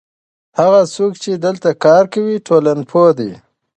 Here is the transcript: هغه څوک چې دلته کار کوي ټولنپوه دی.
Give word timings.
هغه 0.59 0.81
څوک 0.95 1.13
چې 1.23 1.31
دلته 1.45 1.69
کار 1.83 2.03
کوي 2.13 2.35
ټولنپوه 2.47 3.11
دی. 3.19 3.31